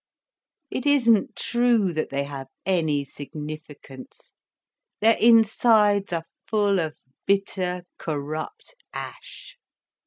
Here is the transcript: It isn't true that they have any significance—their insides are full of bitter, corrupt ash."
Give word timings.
It 0.71 0.87
isn't 0.87 1.35
true 1.35 1.93
that 1.93 2.09
they 2.09 2.23
have 2.23 2.47
any 2.65 3.05
significance—their 3.05 5.15
insides 5.19 6.11
are 6.11 6.25
full 6.47 6.79
of 6.79 6.97
bitter, 7.27 7.83
corrupt 7.99 8.73
ash." 8.93 9.57